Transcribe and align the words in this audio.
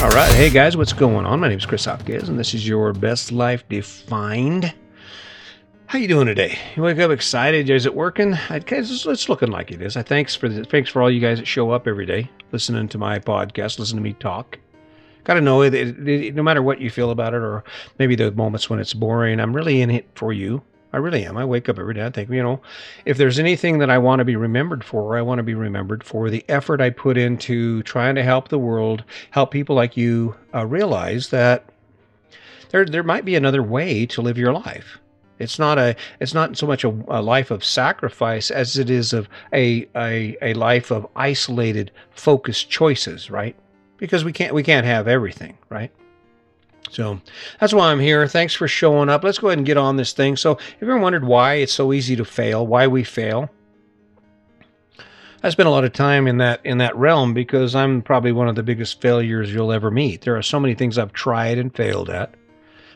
All 0.00 0.10
right, 0.10 0.32
hey 0.32 0.48
guys, 0.48 0.76
what's 0.76 0.92
going 0.92 1.26
on? 1.26 1.40
My 1.40 1.48
name 1.48 1.58
is 1.58 1.66
Chris 1.66 1.84
Hopkins, 1.84 2.28
and 2.28 2.38
this 2.38 2.54
is 2.54 2.68
your 2.68 2.92
Best 2.92 3.32
Life 3.32 3.68
Defined. 3.68 4.72
How 5.86 5.98
you 5.98 6.06
doing 6.06 6.28
today? 6.28 6.56
You 6.76 6.84
wake 6.84 7.00
up 7.00 7.10
excited? 7.10 7.68
Is 7.68 7.84
it 7.84 7.92
working? 7.96 8.36
It's 8.48 9.28
looking 9.28 9.50
like 9.50 9.72
it 9.72 9.82
is. 9.82 9.96
I 9.96 10.02
thanks 10.02 10.36
for 10.36 10.48
the, 10.48 10.62
thanks 10.64 10.88
for 10.88 11.02
all 11.02 11.10
you 11.10 11.18
guys 11.18 11.40
that 11.40 11.46
show 11.46 11.72
up 11.72 11.88
every 11.88 12.06
day, 12.06 12.30
listening 12.52 12.86
to 12.90 12.98
my 12.98 13.18
podcast, 13.18 13.80
listen 13.80 13.96
to 13.96 14.02
me 14.02 14.12
talk. 14.12 14.60
Got 15.24 15.34
to 15.34 15.40
know 15.40 15.68
that 15.68 16.32
no 16.32 16.44
matter 16.44 16.62
what 16.62 16.80
you 16.80 16.90
feel 16.90 17.10
about 17.10 17.34
it, 17.34 17.42
or 17.42 17.64
maybe 17.98 18.14
the 18.14 18.30
moments 18.30 18.70
when 18.70 18.78
it's 18.78 18.94
boring, 18.94 19.40
I'm 19.40 19.54
really 19.54 19.82
in 19.82 19.90
it 19.90 20.08
for 20.14 20.32
you. 20.32 20.62
I 20.92 20.96
really 20.96 21.24
am. 21.24 21.36
I 21.36 21.44
wake 21.44 21.68
up 21.68 21.78
every 21.78 21.94
day. 21.94 22.06
I 22.06 22.10
think, 22.10 22.30
you 22.30 22.42
know, 22.42 22.60
if 23.04 23.18
there's 23.18 23.38
anything 23.38 23.78
that 23.78 23.90
I 23.90 23.98
want 23.98 24.20
to 24.20 24.24
be 24.24 24.36
remembered 24.36 24.82
for, 24.82 25.18
I 25.18 25.22
want 25.22 25.38
to 25.38 25.42
be 25.42 25.54
remembered 25.54 26.02
for 26.02 26.30
the 26.30 26.44
effort 26.48 26.80
I 26.80 26.90
put 26.90 27.18
into 27.18 27.82
trying 27.82 28.14
to 28.14 28.22
help 28.22 28.48
the 28.48 28.58
world, 28.58 29.04
help 29.30 29.50
people 29.50 29.76
like 29.76 29.96
you 29.96 30.34
uh, 30.54 30.64
realize 30.64 31.28
that 31.28 31.66
there 32.70 32.84
there 32.84 33.02
might 33.02 33.24
be 33.24 33.34
another 33.34 33.62
way 33.62 34.06
to 34.06 34.22
live 34.22 34.38
your 34.38 34.52
life. 34.52 34.98
It's 35.38 35.58
not 35.58 35.78
a 35.78 35.94
it's 36.20 36.34
not 36.34 36.56
so 36.56 36.66
much 36.66 36.84
a, 36.84 36.88
a 37.08 37.22
life 37.22 37.50
of 37.50 37.64
sacrifice 37.64 38.50
as 38.50 38.78
it 38.78 38.90
is 38.90 39.12
of 39.12 39.28
a, 39.52 39.86
a 39.94 40.36
a 40.42 40.54
life 40.54 40.90
of 40.90 41.06
isolated, 41.16 41.90
focused 42.10 42.70
choices, 42.70 43.30
right? 43.30 43.54
Because 43.98 44.24
we 44.24 44.32
can't 44.32 44.54
we 44.54 44.62
can't 44.62 44.86
have 44.86 45.06
everything, 45.06 45.58
right? 45.68 45.92
So 46.90 47.20
that's 47.60 47.72
why 47.72 47.90
I'm 47.90 48.00
here. 48.00 48.26
Thanks 48.26 48.54
for 48.54 48.68
showing 48.68 49.08
up. 49.08 49.24
Let's 49.24 49.38
go 49.38 49.48
ahead 49.48 49.58
and 49.58 49.66
get 49.66 49.76
on 49.76 49.96
this 49.96 50.12
thing. 50.12 50.36
So, 50.36 50.54
have 50.54 50.80
you 50.80 50.88
ever 50.88 50.98
wondered 50.98 51.24
why 51.24 51.54
it's 51.54 51.72
so 51.72 51.92
easy 51.92 52.16
to 52.16 52.24
fail? 52.24 52.66
Why 52.66 52.86
we 52.86 53.04
fail? 53.04 53.50
I 55.42 55.50
spent 55.50 55.68
a 55.68 55.70
lot 55.70 55.84
of 55.84 55.92
time 55.92 56.26
in 56.26 56.38
that 56.38 56.60
in 56.64 56.78
that 56.78 56.96
realm 56.96 57.32
because 57.32 57.74
I'm 57.74 58.02
probably 58.02 58.32
one 58.32 58.48
of 58.48 58.56
the 58.56 58.62
biggest 58.62 59.00
failures 59.00 59.52
you'll 59.52 59.72
ever 59.72 59.90
meet. 59.90 60.22
There 60.22 60.36
are 60.36 60.42
so 60.42 60.58
many 60.58 60.74
things 60.74 60.98
I've 60.98 61.12
tried 61.12 61.58
and 61.58 61.74
failed 61.74 62.10
at 62.10 62.34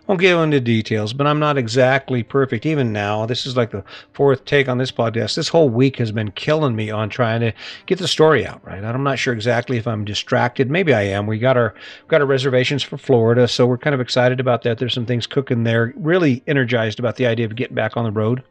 won't 0.07 0.21
get 0.21 0.37
into 0.37 0.61
details, 0.61 1.13
but 1.13 1.27
I'm 1.27 1.39
not 1.39 1.57
exactly 1.57 2.23
perfect 2.23 2.67
even 2.67 2.93
now. 2.93 3.25
This 3.27 3.47
is 3.47 3.57
like 3.57 3.71
the 3.71 3.85
fourth 4.13 4.45
take 4.45 4.69
on 4.69 4.79
this 4.79 4.91
podcast. 4.91 5.37
This 5.37 5.49
whole 5.49 5.69
week 5.69 5.97
has 5.97 6.11
been 6.11 6.33
killing 6.33 6.75
me 6.75 6.91
on 6.91 7.09
trying 7.09 7.41
to 7.41 7.53
get 7.87 7.99
the 7.99 8.09
story 8.09 8.47
out 8.47 8.65
right. 8.67 8.83
I'm 8.83 9.05
not 9.05 9.19
sure 9.19 9.33
exactly 9.33 9.77
if 9.77 9.87
I'm 9.87 10.05
distracted. 10.05 10.71
Maybe 10.71 10.93
I 10.93 11.03
am. 11.03 11.27
We 11.27 11.39
got 11.39 11.57
our 11.57 11.75
got 12.09 12.21
our 12.21 12.27
reservations 12.27 12.83
for 12.83 12.99
Florida, 12.99 13.47
so 13.47 13.67
we're 13.67 13.79
kind 13.79 13.95
of 13.95 14.01
excited 14.01 14.41
about 14.41 14.63
that. 14.63 14.79
There's 14.79 14.95
some 14.95 15.07
things 15.07 15.27
cooking 15.27 15.65
there. 15.65 15.93
Really 15.97 16.43
energized 16.47 16.99
about 16.99 17.17
the 17.17 17.27
idea 17.27 17.47
of 17.47 17.55
getting 17.57 17.77
back 17.77 17.97
on 17.97 18.05
the 18.05 18.11
road. 18.11 18.43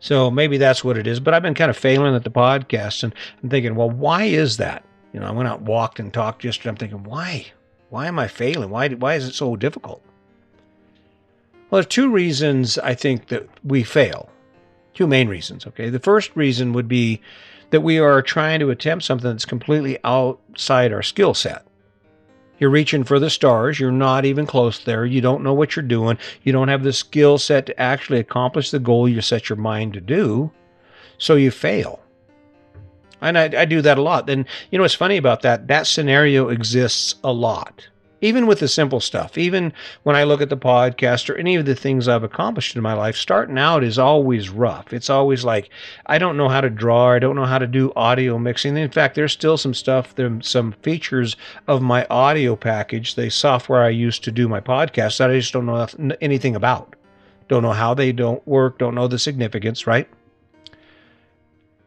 So 0.00 0.30
maybe 0.30 0.58
that's 0.58 0.84
what 0.84 0.96
it 0.96 1.06
is. 1.06 1.18
But 1.18 1.34
I've 1.34 1.42
been 1.42 1.54
kind 1.54 1.70
of 1.70 1.76
failing 1.76 2.14
at 2.14 2.24
the 2.24 2.30
podcast 2.30 3.02
and 3.02 3.12
I'm 3.42 3.50
thinking, 3.50 3.74
well, 3.74 3.90
why 3.90 4.24
is 4.24 4.58
that? 4.58 4.84
You 5.12 5.20
know, 5.20 5.26
I 5.26 5.30
went 5.30 5.48
out, 5.48 5.62
walked, 5.62 5.98
and 5.98 6.12
talked 6.12 6.44
yesterday. 6.44 6.70
I'm 6.70 6.76
thinking, 6.76 7.02
why? 7.02 7.46
Why 7.88 8.06
am 8.06 8.18
I 8.18 8.28
failing? 8.28 8.70
Why? 8.70 8.88
Why 8.90 9.14
is 9.14 9.26
it 9.26 9.34
so 9.34 9.56
difficult? 9.56 10.04
Well, 11.70 11.78
there's 11.78 11.86
two 11.86 12.10
reasons 12.10 12.78
I 12.78 12.94
think 12.94 13.28
that 13.28 13.46
we 13.62 13.82
fail. 13.82 14.30
Two 14.94 15.06
main 15.06 15.28
reasons, 15.28 15.66
okay? 15.66 15.90
The 15.90 15.98
first 15.98 16.34
reason 16.34 16.72
would 16.72 16.88
be 16.88 17.20
that 17.70 17.82
we 17.82 17.98
are 17.98 18.22
trying 18.22 18.60
to 18.60 18.70
attempt 18.70 19.04
something 19.04 19.30
that's 19.30 19.44
completely 19.44 19.98
outside 20.02 20.92
our 20.92 21.02
skill 21.02 21.34
set. 21.34 21.66
You're 22.58 22.70
reaching 22.70 23.04
for 23.04 23.18
the 23.18 23.30
stars. 23.30 23.78
You're 23.78 23.92
not 23.92 24.24
even 24.24 24.46
close 24.46 24.82
there. 24.82 25.04
You 25.04 25.20
don't 25.20 25.44
know 25.44 25.54
what 25.54 25.76
you're 25.76 25.84
doing. 25.84 26.18
You 26.42 26.52
don't 26.52 26.68
have 26.68 26.82
the 26.82 26.92
skill 26.92 27.38
set 27.38 27.66
to 27.66 27.80
actually 27.80 28.18
accomplish 28.18 28.70
the 28.70 28.80
goal 28.80 29.08
you 29.08 29.20
set 29.20 29.48
your 29.48 29.58
mind 29.58 29.92
to 29.92 30.00
do. 30.00 30.50
So 31.18 31.34
you 31.34 31.50
fail. 31.50 32.00
And 33.20 33.36
I, 33.36 33.44
I 33.44 33.64
do 33.64 33.82
that 33.82 33.98
a 33.98 34.02
lot. 34.02 34.28
And 34.30 34.46
you 34.70 34.78
know 34.78 34.82
what's 34.82 34.94
funny 34.94 35.18
about 35.18 35.42
that? 35.42 35.68
That 35.68 35.86
scenario 35.86 36.48
exists 36.48 37.16
a 37.22 37.32
lot 37.32 37.88
even 38.20 38.46
with 38.46 38.60
the 38.60 38.68
simple 38.68 39.00
stuff, 39.00 39.38
even 39.38 39.72
when 40.02 40.16
I 40.16 40.24
look 40.24 40.40
at 40.40 40.48
the 40.48 40.56
podcast 40.56 41.30
or 41.30 41.36
any 41.36 41.54
of 41.56 41.66
the 41.66 41.74
things 41.74 42.08
I've 42.08 42.24
accomplished 42.24 42.74
in 42.74 42.82
my 42.82 42.94
life, 42.94 43.16
starting 43.16 43.58
out 43.58 43.84
is 43.84 43.98
always 43.98 44.50
rough. 44.50 44.92
It's 44.92 45.10
always 45.10 45.44
like, 45.44 45.70
I 46.06 46.18
don't 46.18 46.36
know 46.36 46.48
how 46.48 46.60
to 46.60 46.70
draw, 46.70 47.12
I 47.12 47.18
don't 47.18 47.36
know 47.36 47.44
how 47.44 47.58
to 47.58 47.66
do 47.66 47.92
audio 47.94 48.38
mixing. 48.38 48.76
In 48.76 48.90
fact, 48.90 49.14
there's 49.14 49.32
still 49.32 49.56
some 49.56 49.74
stuff, 49.74 50.14
some 50.42 50.72
features 50.82 51.36
of 51.66 51.80
my 51.82 52.06
audio 52.06 52.56
package, 52.56 53.14
the 53.14 53.30
software 53.30 53.82
I 53.82 53.90
use 53.90 54.18
to 54.20 54.32
do 54.32 54.48
my 54.48 54.60
podcast 54.60 55.18
that 55.18 55.30
I 55.30 55.38
just 55.38 55.52
don't 55.52 55.66
know 55.66 55.86
anything 56.20 56.56
about. 56.56 56.96
Don't 57.48 57.62
know 57.62 57.72
how 57.72 57.94
they 57.94 58.12
don't 58.12 58.46
work, 58.46 58.78
don't 58.78 58.94
know 58.94 59.08
the 59.08 59.18
significance, 59.18 59.86
right? 59.86 60.08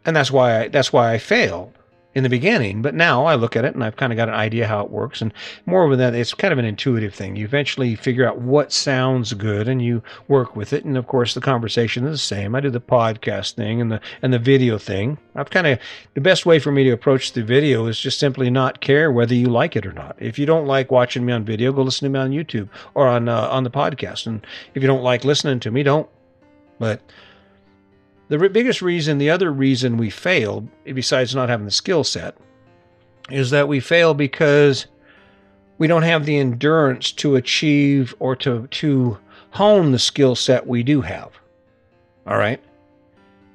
And 0.05 0.15
that's 0.15 0.31
why 0.31 0.61
I, 0.61 0.67
that's 0.69 0.91
why 0.91 1.13
I 1.13 1.17
failed 1.17 1.77
in 2.13 2.23
the 2.23 2.29
beginning, 2.29 2.81
but 2.81 2.93
now 2.93 3.25
I 3.25 3.35
look 3.35 3.55
at 3.55 3.63
it 3.63 3.73
and 3.73 3.83
I've 3.83 3.95
kind 3.95 4.11
of 4.11 4.17
got 4.17 4.27
an 4.27 4.35
idea 4.35 4.67
how 4.67 4.83
it 4.83 4.91
works. 4.91 5.21
And 5.21 5.33
more 5.65 5.89
than 5.89 5.99
that, 5.99 6.13
it's 6.13 6.33
kind 6.33 6.51
of 6.51 6.57
an 6.59 6.65
intuitive 6.65 7.13
thing. 7.13 7.37
You 7.37 7.45
eventually 7.45 7.95
figure 7.95 8.27
out 8.27 8.39
what 8.39 8.73
sounds 8.73 9.33
good 9.33 9.69
and 9.69 9.81
you 9.81 10.03
work 10.27 10.55
with 10.55 10.73
it. 10.73 10.83
And 10.83 10.97
of 10.97 11.07
course, 11.07 11.33
the 11.33 11.41
conversation 11.41 12.05
is 12.05 12.11
the 12.13 12.17
same. 12.17 12.53
I 12.53 12.59
do 12.59 12.69
the 12.69 12.81
podcast 12.81 13.53
thing 13.53 13.79
and 13.79 13.91
the 13.91 14.01
and 14.21 14.33
the 14.33 14.39
video 14.39 14.77
thing. 14.77 15.17
I've 15.35 15.49
kind 15.49 15.67
of 15.67 15.79
the 16.13 16.21
best 16.21 16.45
way 16.45 16.59
for 16.59 16.71
me 16.71 16.83
to 16.83 16.91
approach 16.91 17.31
the 17.31 17.43
video 17.43 17.85
is 17.87 17.99
just 17.99 18.19
simply 18.19 18.49
not 18.49 18.81
care 18.81 19.11
whether 19.11 19.33
you 19.33 19.47
like 19.47 19.77
it 19.77 19.85
or 19.85 19.93
not. 19.93 20.17
If 20.19 20.37
you 20.37 20.45
don't 20.45 20.67
like 20.67 20.91
watching 20.91 21.25
me 21.25 21.31
on 21.31 21.45
video, 21.45 21.71
go 21.71 21.81
listen 21.81 22.05
to 22.05 22.09
me 22.09 22.19
on 22.19 22.31
YouTube 22.31 22.67
or 22.93 23.07
on 23.07 23.29
uh, 23.29 23.47
on 23.49 23.63
the 23.63 23.71
podcast. 23.71 24.27
And 24.27 24.45
if 24.75 24.83
you 24.83 24.87
don't 24.87 25.03
like 25.03 25.23
listening 25.23 25.61
to 25.61 25.71
me, 25.71 25.83
don't. 25.83 26.09
But 26.77 27.01
the 28.31 28.39
re- 28.39 28.47
biggest 28.47 28.81
reason, 28.81 29.17
the 29.17 29.29
other 29.29 29.51
reason 29.51 29.97
we 29.97 30.09
fail, 30.09 30.65
besides 30.85 31.35
not 31.35 31.49
having 31.49 31.65
the 31.65 31.71
skill 31.71 32.05
set, 32.05 32.37
is 33.29 33.49
that 33.49 33.67
we 33.67 33.81
fail 33.81 34.13
because 34.13 34.87
we 35.77 35.85
don't 35.87 36.03
have 36.03 36.25
the 36.25 36.37
endurance 36.37 37.11
to 37.11 37.35
achieve 37.35 38.15
or 38.19 38.37
to, 38.37 38.67
to 38.67 39.17
hone 39.49 39.91
the 39.91 39.99
skill 39.99 40.35
set 40.35 40.65
we 40.65 40.81
do 40.81 41.01
have. 41.01 41.37
All 42.25 42.37
right 42.37 42.63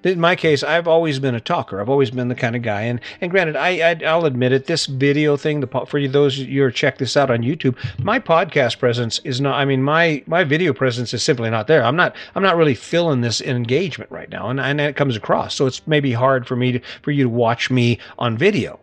in 0.07 0.21
my 0.21 0.37
case, 0.37 0.63
I've 0.63 0.87
always 0.87 1.19
been 1.19 1.35
a 1.35 1.41
talker. 1.41 1.81
I've 1.81 1.89
always 1.89 2.11
been 2.11 2.29
the 2.29 2.35
kind 2.35 2.55
of 2.57 2.63
guy. 2.63 2.83
And 2.83 3.01
and 3.21 3.31
granted, 3.31 3.57
I, 3.57 3.95
I 4.05 4.17
will 4.17 4.27
admit 4.27 4.53
it. 4.53 4.67
This 4.67 4.87
video 4.87 5.37
thing, 5.37 5.61
the 5.61 5.87
for 5.87 5.99
you 5.99 6.09
those 6.09 6.39
you 6.39 6.65
are 6.65 6.71
check 6.71 6.99
this 6.99 7.17
out 7.17 7.31
on 7.31 7.39
YouTube, 7.39 7.77
my 8.03 8.19
podcast 8.19 8.79
presence 8.79 9.19
is 9.25 9.41
not. 9.41 9.59
I 9.59 9.65
mean, 9.65 9.83
my 9.83 10.23
my 10.27 10.45
video 10.45 10.73
presence 10.73 11.13
is 11.13 11.23
simply 11.23 11.51
not 11.51 11.67
there. 11.67 11.85
I'm 11.85 11.97
not 11.97 12.15
I'm 12.35 12.43
not 12.43 12.57
really 12.57 12.75
feeling 12.75 13.21
this 13.21 13.41
engagement 13.41 14.11
right 14.11 14.31
now, 14.31 14.49
and 14.49 14.61
and 14.61 14.81
it 14.81 14.97
comes 14.97 15.17
across. 15.17 15.55
So 15.55 15.67
it's 15.67 15.87
maybe 15.87 16.13
hard 16.13 16.47
for 16.47 16.57
me 16.57 16.73
to 16.73 16.81
for 17.03 17.11
you 17.11 17.25
to 17.25 17.31
watch 17.31 17.71
me 17.71 17.99
on 18.19 18.39
video. 18.39 18.79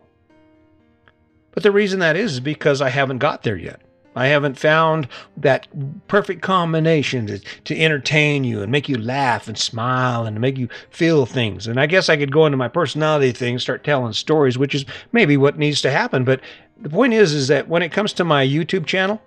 But 1.52 1.62
the 1.62 1.72
reason 1.72 2.00
that 2.00 2.16
is, 2.16 2.34
is 2.34 2.40
because 2.40 2.82
I 2.82 2.88
haven't 2.88 3.18
got 3.18 3.44
there 3.44 3.56
yet. 3.56 3.80
I 4.16 4.26
haven't 4.26 4.58
found 4.58 5.08
that 5.36 5.66
perfect 6.08 6.42
combination 6.42 7.26
to, 7.26 7.38
to 7.38 7.78
entertain 7.78 8.44
you 8.44 8.62
and 8.62 8.70
make 8.70 8.88
you 8.88 8.96
laugh 8.96 9.48
and 9.48 9.58
smile 9.58 10.24
and 10.24 10.40
make 10.40 10.56
you 10.56 10.68
feel 10.90 11.26
things. 11.26 11.66
And 11.66 11.80
I 11.80 11.86
guess 11.86 12.08
I 12.08 12.16
could 12.16 12.32
go 12.32 12.46
into 12.46 12.56
my 12.56 12.68
personality 12.68 13.32
thing, 13.32 13.58
start 13.58 13.82
telling 13.82 14.12
stories, 14.12 14.56
which 14.56 14.74
is 14.74 14.84
maybe 15.12 15.36
what 15.36 15.58
needs 15.58 15.80
to 15.82 15.90
happen. 15.90 16.24
But 16.24 16.40
the 16.80 16.90
point 16.90 17.12
is, 17.12 17.32
is 17.32 17.48
that 17.48 17.68
when 17.68 17.82
it 17.82 17.92
comes 17.92 18.12
to 18.14 18.24
my 18.24 18.46
YouTube 18.46 18.86
channel, 18.86 19.20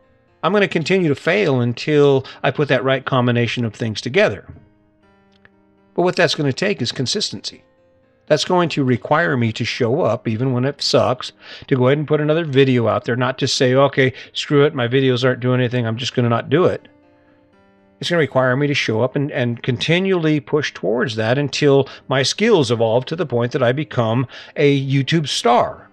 I'm 0.43 0.51
going 0.53 0.61
to 0.61 0.67
continue 0.67 1.09
to 1.09 1.15
fail 1.15 1.59
until 1.59 2.25
I 2.43 2.51
put 2.51 2.69
that 2.69 2.83
right 2.83 3.03
combination 3.03 3.65
of 3.65 3.73
things 3.73 3.99
together. 3.99 4.47
But 5.95 6.03
what 6.03 6.15
that's 6.15 6.35
going 6.35 6.49
to 6.49 6.53
take 6.53 6.81
is 6.81 6.91
consistency. 6.91 7.63
That's 8.27 8.45
going 8.45 8.69
to 8.69 8.83
require 8.83 9.35
me 9.37 9.51
to 9.53 9.65
show 9.65 10.01
up, 10.01 10.27
even 10.27 10.51
when 10.51 10.65
it 10.65 10.81
sucks, 10.81 11.31
to 11.67 11.75
go 11.75 11.87
ahead 11.87 11.97
and 11.97 12.07
put 12.07 12.21
another 12.21 12.45
video 12.45 12.87
out 12.87 13.05
there, 13.05 13.15
not 13.15 13.37
just 13.37 13.55
say, 13.55 13.73
okay, 13.73 14.13
screw 14.33 14.65
it, 14.65 14.75
my 14.75 14.87
videos 14.87 15.23
aren't 15.23 15.39
doing 15.39 15.59
anything, 15.59 15.87
I'm 15.87 15.97
just 15.97 16.13
going 16.13 16.25
to 16.25 16.29
not 16.29 16.49
do 16.49 16.65
it. 16.65 16.87
It's 17.99 18.09
going 18.09 18.17
to 18.17 18.27
require 18.27 18.55
me 18.55 18.67
to 18.67 18.73
show 18.73 19.01
up 19.01 19.15
and, 19.15 19.31
and 19.31 19.63
continually 19.63 20.39
push 20.39 20.73
towards 20.73 21.15
that 21.15 21.37
until 21.37 21.89
my 22.09 22.21
skills 22.21 22.69
evolve 22.69 23.05
to 23.05 23.15
the 23.15 23.25
point 23.25 23.53
that 23.53 23.63
I 23.63 23.71
become 23.71 24.27
a 24.55 24.85
YouTube 24.85 25.27
star. 25.27 25.89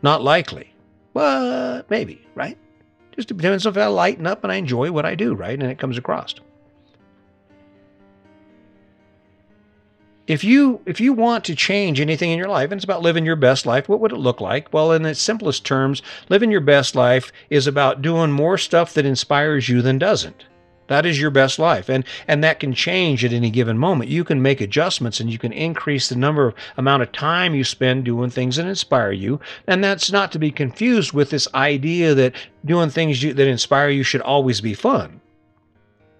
Not 0.00 0.22
likely, 0.22 0.72
but 1.12 1.90
maybe, 1.90 2.26
right? 2.34 2.56
Just 3.14 3.28
depends 3.28 3.66
if 3.66 3.76
I 3.76 3.86
lighten 3.86 4.26
up 4.26 4.42
and 4.42 4.52
I 4.52 4.56
enjoy 4.56 4.90
what 4.90 5.04
I 5.04 5.14
do, 5.14 5.34
right? 5.34 5.60
And 5.60 5.70
it 5.70 5.78
comes 5.78 5.98
across. 5.98 6.34
If 10.26 10.42
you 10.42 10.80
if 10.86 11.00
you 11.00 11.12
want 11.12 11.44
to 11.44 11.54
change 11.54 12.00
anything 12.00 12.30
in 12.30 12.38
your 12.38 12.48
life 12.48 12.70
and 12.70 12.78
it's 12.78 12.84
about 12.84 13.02
living 13.02 13.26
your 13.26 13.36
best 13.36 13.66
life 13.66 13.88
what 13.88 14.00
would 14.00 14.12
it 14.12 14.16
look 14.16 14.40
like? 14.40 14.72
Well 14.72 14.92
in 14.92 15.04
its 15.04 15.20
simplest 15.20 15.66
terms 15.66 16.02
living 16.28 16.50
your 16.50 16.62
best 16.62 16.94
life 16.94 17.30
is 17.50 17.66
about 17.66 18.02
doing 18.02 18.32
more 18.32 18.56
stuff 18.56 18.94
that 18.94 19.04
inspires 19.04 19.68
you 19.68 19.82
than 19.82 19.98
doesn't. 19.98 20.46
That 20.86 21.06
is 21.06 21.20
your 21.20 21.30
best 21.30 21.58
life 21.58 21.90
and 21.90 22.04
and 22.26 22.42
that 22.42 22.60
can 22.60 22.72
change 22.72 23.24
at 23.24 23.32
any 23.32 23.50
given 23.50 23.76
moment. 23.76 24.10
You 24.10 24.24
can 24.24 24.40
make 24.40 24.62
adjustments 24.62 25.20
and 25.20 25.30
you 25.30 25.38
can 25.38 25.52
increase 25.52 26.08
the 26.08 26.16
number 26.16 26.48
of 26.48 26.54
amount 26.78 27.02
of 27.02 27.12
time 27.12 27.54
you 27.54 27.64
spend 27.64 28.04
doing 28.04 28.30
things 28.30 28.56
that 28.56 28.66
inspire 28.66 29.12
you. 29.12 29.40
And 29.66 29.84
that's 29.84 30.10
not 30.10 30.32
to 30.32 30.38
be 30.38 30.50
confused 30.50 31.12
with 31.12 31.30
this 31.30 31.48
idea 31.54 32.14
that 32.14 32.34
doing 32.64 32.88
things 32.88 33.22
you, 33.22 33.34
that 33.34 33.46
inspire 33.46 33.90
you 33.90 34.02
should 34.02 34.22
always 34.22 34.62
be 34.62 34.74
fun 34.74 35.20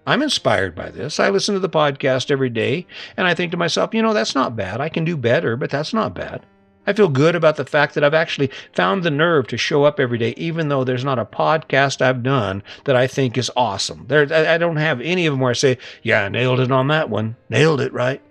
I'm 0.07 0.21
inspired 0.21 0.75
by 0.75 0.89
this. 0.89 1.19
I 1.19 1.29
listen 1.29 1.53
to 1.55 1.59
the 1.59 1.69
podcast 1.69 2.29
every 2.29 2.49
day 2.49 2.85
and 3.17 3.25
I 3.25 3.33
think 3.33 3.51
to 3.51 3.57
myself, 3.57 3.93
you 3.93 4.01
know, 4.01 4.13
that's 4.13 4.35
not 4.35 4.55
bad. 4.55 4.79
I 4.79 4.89
can 4.89 5.03
do 5.03 5.17
better, 5.17 5.55
but 5.55 5.69
that's 5.69 5.93
not 5.93 6.13
bad. 6.13 6.45
I 6.87 6.93
feel 6.93 7.09
good 7.09 7.35
about 7.35 7.55
the 7.55 7.65
fact 7.65 7.95
that 7.95 8.03
I've 8.03 8.13
actually 8.13 8.51
found 8.73 9.03
the 9.03 9.11
nerve 9.11 9.47
to 9.47 9.57
show 9.57 9.83
up 9.85 9.99
every 9.99 10.17
day, 10.17 10.35
even 10.37 10.69
though 10.69 10.83
there's 10.83 11.03
not 11.03 11.17
a 11.17 11.25
podcast 11.25 12.01
I've 12.01 12.21
done 12.21 12.61
that 12.83 12.95
I 12.95 13.07
think 13.07 13.37
is 13.37 13.49
awesome. 13.55 14.05
There, 14.07 14.31
I 14.31 14.57
don't 14.57 14.75
have 14.75 15.01
any 15.01 15.25
of 15.25 15.33
them 15.33 15.39
where 15.39 15.49
I 15.49 15.53
say, 15.53 15.79
"Yeah, 16.03 16.25
I 16.25 16.29
nailed 16.29 16.59
it 16.59 16.71
on 16.71 16.87
that 16.89 17.09
one. 17.09 17.35
Nailed 17.49 17.81
it, 17.81 17.91
right?" 17.91 18.21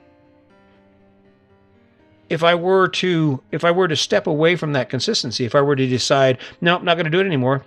If 2.31 2.45
I 2.45 2.55
were 2.55 2.89
to, 2.89 3.43
if 3.51 3.65
I 3.65 3.73
were 3.73 3.89
to 3.89 3.97
step 3.97 4.27
away 4.27 4.55
from 4.57 4.73
that 4.73 4.89
consistency, 4.89 5.45
if 5.45 5.55
I 5.55 5.61
were 5.61 5.77
to 5.77 5.87
decide, 5.87 6.39
"No, 6.61 6.77
I'm 6.77 6.85
not 6.85 6.95
going 6.95 7.07
to 7.07 7.11
do 7.11 7.21
it 7.21 7.27
anymore," 7.27 7.65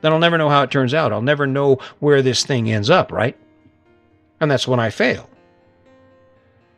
then 0.00 0.12
I'll 0.12 0.18
never 0.18 0.38
know 0.38 0.48
how 0.48 0.62
it 0.62 0.70
turns 0.70 0.94
out. 0.94 1.12
I'll 1.12 1.22
never 1.22 1.46
know 1.46 1.78
where 1.98 2.22
this 2.22 2.44
thing 2.44 2.70
ends 2.70 2.90
up, 2.90 3.12
right? 3.12 3.36
And 4.40 4.50
that's 4.50 4.68
when 4.68 4.80
I 4.80 4.90
fail. 4.90 5.28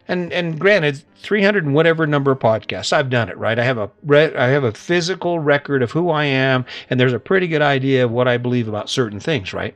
And 0.09 0.33
and 0.33 0.59
granted, 0.59 1.03
300 1.17 1.65
and 1.65 1.75
whatever 1.75 2.07
number 2.07 2.33
of 2.33 2.41
podcasts, 2.41 2.93
I've 2.93 3.09
done 3.09 3.29
it, 3.29 3.39
right? 3.39 3.59
I 3.59 3.65
have 3.65 3.79
a 3.79 3.91
re- 4.05 4.35
I 4.35 4.49
have 4.49 4.65
a 4.65 4.73
physical 4.73 5.39
record 5.39 5.83
of 5.83 5.93
who 5.93 6.11
I 6.11 6.25
am, 6.25 6.65
and 6.91 6.99
there's 6.99 7.13
a 7.13 7.21
pretty 7.21 7.47
good 7.47 7.63
idea 7.63 8.05
of 8.05 8.11
what 8.11 8.27
I 8.27 8.37
believe 8.37 8.69
about 8.69 8.91
certain 8.91 9.21
things, 9.21 9.53
right? 9.53 9.75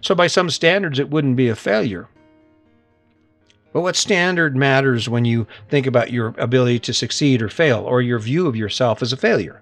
So 0.00 0.14
by 0.14 0.28
some 0.28 0.48
standards, 0.48 0.98
it 0.98 1.10
wouldn't 1.10 1.36
be 1.36 1.48
a 1.48 1.54
failure. 1.54 2.08
But 3.72 3.82
what 3.82 3.96
standard 3.96 4.56
matters 4.56 5.08
when 5.08 5.24
you 5.24 5.46
think 5.68 5.86
about 5.86 6.10
your 6.10 6.34
ability 6.38 6.80
to 6.80 6.94
succeed 6.94 7.42
or 7.42 7.48
fail, 7.48 7.80
or 7.80 8.00
your 8.00 8.18
view 8.18 8.46
of 8.46 8.56
yourself 8.56 9.02
as 9.02 9.12
a 9.12 9.16
failure? 9.16 9.60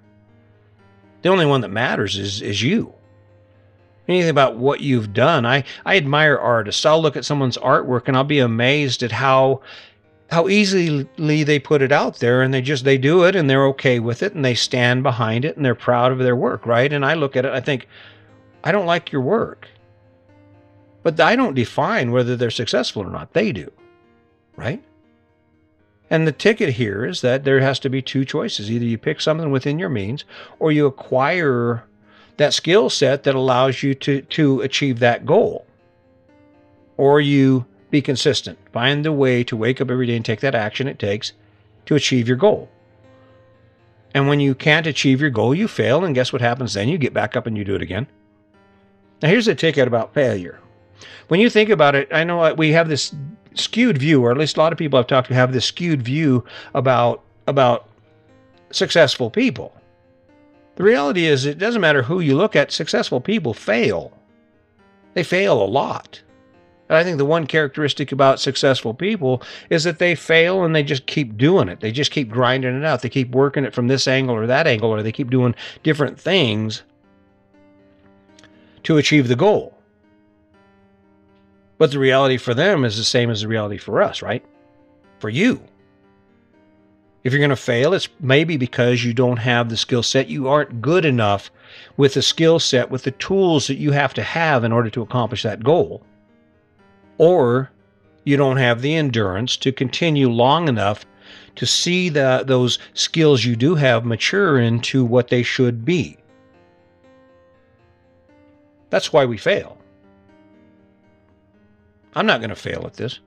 The 1.23 1.29
only 1.29 1.44
one 1.44 1.61
that 1.62 1.69
matters 1.69 2.17
is, 2.17 2.41
is 2.41 2.62
you 2.62 2.94
anything 4.08 4.31
about 4.31 4.56
what 4.56 4.81
you've 4.81 5.12
done. 5.12 5.44
I, 5.46 5.64
I 5.84 5.96
admire 5.96 6.37
artists. 6.37 6.84
I'll 6.87 7.00
look 7.00 7.16
at 7.16 7.25
someone's 7.25 7.58
artwork 7.58 8.08
and 8.08 8.16
I'll 8.16 8.25
be 8.25 8.38
amazed 8.40 9.02
at 9.02 9.12
how 9.12 9.60
how 10.31 10.46
easily 10.46 11.43
they 11.44 11.58
put 11.58 11.81
it 11.81 11.90
out 11.90 12.19
there 12.19 12.43
and 12.43 12.52
they 12.52 12.60
just 12.60 12.84
they 12.84 12.99
do 12.99 13.25
it 13.25 13.34
and 13.34 13.49
they're 13.49 13.66
okay 13.66 13.99
with 13.99 14.22
it 14.22 14.34
and 14.34 14.44
they 14.44 14.55
stand 14.55 15.02
behind 15.02 15.44
it 15.44 15.56
and 15.56 15.64
they're 15.64 15.75
proud 15.75 16.12
of 16.12 16.19
their 16.19 16.37
work, 16.37 16.66
right? 16.66 16.93
And 16.93 17.05
I 17.05 17.14
look 17.14 17.37
at 17.37 17.44
it 17.44 17.52
I 17.52 17.60
think 17.60 17.87
I 18.64 18.72
don't 18.72 18.87
like 18.87 19.12
your 19.12 19.22
work. 19.22 19.69
But 21.02 21.19
I 21.20 21.37
don't 21.37 21.55
define 21.55 22.10
whether 22.10 22.37
they're 22.37 22.50
successful 22.50 23.02
or 23.05 23.10
not. 23.10 23.32
They 23.32 23.52
do. 23.52 23.70
Right? 24.56 24.82
And 26.10 26.26
the 26.26 26.32
ticket 26.32 26.75
here 26.75 27.05
is 27.05 27.20
that 27.20 27.44
there 27.44 27.60
has 27.60 27.78
to 27.81 27.90
be 27.90 28.02
two 28.02 28.25
choices. 28.25 28.70
Either 28.70 28.84
you 28.84 28.99
pick 28.99 29.20
something 29.20 29.50
within 29.50 29.78
your 29.78 29.88
means 29.88 30.25
or 30.58 30.72
you 30.72 30.87
acquire 30.87 31.84
that 32.38 32.55
skill 32.55 32.88
set 32.88 33.25
that 33.25 33.35
allows 33.35 33.82
you 33.82 33.94
to, 33.94 34.23
to 34.23 34.62
achieve 34.62 35.00
that 35.00 35.26
goal. 35.26 35.67
Or 36.96 37.20
you 37.20 37.67
be 37.90 38.00
consistent. 38.00 38.58
Find 38.73 39.05
the 39.05 39.12
way 39.12 39.44
to 39.44 39.56
wake 39.56 39.81
up 39.81 39.90
every 39.90 40.06
day 40.06 40.17
and 40.17 40.25
take 40.25 40.40
that 40.40 40.55
action 40.55 40.88
it 40.88 40.99
takes 40.99 41.32
to 41.87 41.94
achieve 41.94 42.26
your 42.26 42.37
goal. 42.37 42.69
And 44.14 44.29
when 44.29 44.40
you 44.40 44.55
can't 44.55 44.87
achieve 44.87 45.20
your 45.20 45.31
goal, 45.31 45.55
you 45.55 45.69
fail. 45.69 46.05
And 46.05 46.14
guess 46.14 46.32
what 46.32 46.43
happens 46.43 46.75
then? 46.75 46.88
You 46.88 46.96
get 46.96 47.14
back 47.14 47.37
up 47.37 47.46
and 47.46 47.56
you 47.56 47.64
do 47.64 47.75
it 47.75 47.82
again. 47.82 48.06
Now, 49.20 49.29
here's 49.29 49.46
the 49.46 49.55
ticket 49.55 49.88
about 49.88 50.14
failure. 50.14 50.61
When 51.29 51.41
you 51.41 51.50
think 51.50 51.70
about 51.70 51.94
it, 51.94 52.08
I 52.12 52.25
know 52.25 52.55
we 52.55 52.73
have 52.73 52.88
this 52.88 53.14
skewed 53.55 53.99
view, 53.99 54.25
or 54.25 54.31
at 54.31 54.38
least 54.38 54.56
a 54.56 54.61
lot 54.61 54.73
of 54.73 54.79
people 54.79 54.99
I've 54.99 55.06
talked 55.06 55.29
to 55.29 55.34
have 55.34 55.52
this 55.52 55.64
skewed 55.64 56.02
view 56.02 56.44
about, 56.75 57.23
about 57.46 57.88
successful 58.70 59.31
people. 59.31 59.78
The 60.79 60.85
reality 60.85 61.27
is, 61.27 61.45
it 61.45 61.59
doesn't 61.59 61.81
matter 61.81 62.05
who 62.05 62.21
you 62.21 62.37
look 62.37 62.55
at, 62.55 62.71
successful 62.71 63.21
people 63.21 63.53
fail. 63.53 64.17
They 65.15 65.25
fail 65.25 65.61
a 65.61 65.67
lot. 65.67 66.23
And 66.89 66.97
I 66.97 67.03
think 67.03 67.19
the 67.19 67.25
one 67.25 67.49
characteristic 67.49 68.13
about 68.13 68.39
successful 68.39 68.95
people 68.95 69.43
is 69.71 69.83
that 69.83 69.99
they 69.99 70.15
fail 70.15 70.63
and 70.63 70.77
they 70.77 70.85
just 70.85 71.07
keep 71.07 71.37
doing 71.37 71.69
it. 71.69 71.81
They 71.81 71.91
just 71.91 72.13
keep 72.13 72.31
grinding 72.31 72.79
it 72.79 72.85
out. 72.85 73.03
They 73.03 73.09
keep 73.09 73.33
working 73.33 73.65
it 73.65 73.75
from 73.75 73.89
this 73.89 74.07
angle 74.07 74.37
or 74.37 74.47
that 74.47 74.69
angle, 74.69 74.91
or 74.91 75.03
they 75.03 75.11
keep 75.11 75.31
doing 75.31 75.57
different 75.83 76.19
things 76.21 76.85
to 78.85 78.99
achieve 78.99 79.27
the 79.27 79.35
goal. 79.35 79.77
But 81.79 81.91
the 81.91 81.99
reality 81.99 82.37
for 82.37 82.55
them 82.55 82.85
is 82.85 82.97
the 82.97 83.03
same 83.03 83.31
as 83.31 83.41
the 83.41 83.49
reality 83.49 83.79
for 83.79 84.01
us, 84.01 84.23
right? 84.23 84.45
For 85.19 85.29
you. 85.29 85.61
If 87.25 87.32
you're 87.32 87.41
going 87.41 87.50
to 87.50 87.56
fail, 87.56 87.94
it's 87.94 88.09
maybe 88.20 88.56
because 88.56 89.05
you 89.05 89.12
don't 89.12 89.38
have 89.38 89.69
the 89.69 89.76
skill 89.76 90.03
set. 90.03 90.29
You 90.29 90.49
aren't 90.49 90.81
good 90.81 91.05
enough 91.05 91.50
with 91.97 92.15
the 92.15 92.23
skill 92.23 92.59
set, 92.59 92.91
with 92.91 93.03
the 93.03 93.11
tools 93.12 93.67
that 93.67 93.76
you 93.76 93.93
have 93.93 94.15
to 94.15 94.23
have 94.23 94.65
in 94.65 94.73
order 94.73 94.88
to 94.91 95.03
accomplish 95.03 95.43
that 95.43 95.65
goal. 95.65 96.03
Or 97.19 97.70
you 98.25 98.37
don't 98.37 98.56
have 98.59 98.82
the 98.82 98.94
endurance 98.94 99.56
to 99.59 99.73
continue 99.73 100.31
long 100.31 100.69
enough 100.69 101.05
to 101.56 101.67
see 101.67 102.09
the, 102.09 102.44
those 102.47 102.79
skills 102.94 103.44
you 103.44 103.56
do 103.56 103.75
have 103.75 104.05
mature 104.05 104.61
into 104.61 105.05
what 105.05 105.29
they 105.29 105.43
should 105.43 105.85
be. 105.85 106.17
That's 108.91 109.12
why 109.12 109.26
we 109.26 109.37
fail. 109.37 109.76
I'm 112.15 112.26
not 112.26 112.41
going 112.41 112.50
to 112.50 112.56
fail 112.56 112.85
at 112.87 112.94
this. 112.94 113.19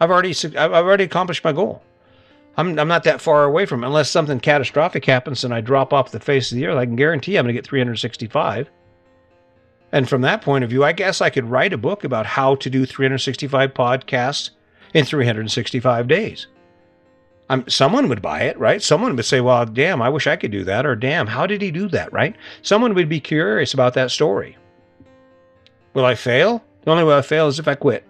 I've 0.00 0.10
already 0.10 0.34
I've 0.56 0.72
already 0.72 1.04
accomplished 1.04 1.44
my 1.44 1.52
goal. 1.52 1.82
I'm, 2.60 2.78
I'm 2.78 2.88
not 2.88 3.04
that 3.04 3.22
far 3.22 3.44
away 3.44 3.64
from 3.64 3.82
it. 3.82 3.86
Unless 3.86 4.10
something 4.10 4.38
catastrophic 4.38 5.06
happens 5.06 5.44
and 5.44 5.54
I 5.54 5.62
drop 5.62 5.94
off 5.94 6.10
the 6.10 6.20
face 6.20 6.52
of 6.52 6.56
the 6.56 6.66
earth, 6.66 6.76
I 6.76 6.84
can 6.84 6.94
guarantee 6.94 7.36
I'm 7.36 7.44
going 7.44 7.54
to 7.54 7.58
get 7.58 7.66
365. 7.66 8.70
And 9.92 10.06
from 10.06 10.20
that 10.20 10.42
point 10.42 10.62
of 10.62 10.68
view, 10.68 10.84
I 10.84 10.92
guess 10.92 11.22
I 11.22 11.30
could 11.30 11.46
write 11.46 11.72
a 11.72 11.78
book 11.78 12.04
about 12.04 12.26
how 12.26 12.56
to 12.56 12.68
do 12.68 12.84
365 12.84 13.72
podcasts 13.72 14.50
in 14.92 15.06
365 15.06 16.06
days. 16.06 16.48
I'm, 17.48 17.66
someone 17.66 18.08
would 18.10 18.20
buy 18.20 18.42
it, 18.42 18.58
right? 18.58 18.82
Someone 18.82 19.16
would 19.16 19.24
say, 19.24 19.40
well, 19.40 19.64
damn, 19.64 20.02
I 20.02 20.10
wish 20.10 20.26
I 20.26 20.36
could 20.36 20.52
do 20.52 20.62
that. 20.64 20.84
Or 20.84 20.94
damn, 20.94 21.28
how 21.28 21.46
did 21.46 21.62
he 21.62 21.70
do 21.70 21.88
that, 21.88 22.12
right? 22.12 22.36
Someone 22.60 22.92
would 22.92 23.08
be 23.08 23.20
curious 23.20 23.72
about 23.72 23.94
that 23.94 24.10
story. 24.10 24.58
Will 25.94 26.04
I 26.04 26.14
fail? 26.14 26.62
The 26.82 26.90
only 26.90 27.04
way 27.04 27.16
I 27.16 27.22
fail 27.22 27.48
is 27.48 27.58
if 27.58 27.66
I 27.66 27.74
quit. 27.74 28.06